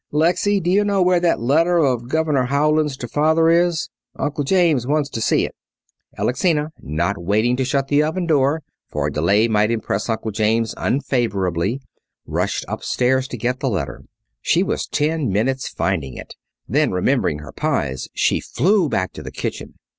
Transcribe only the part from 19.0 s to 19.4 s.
to the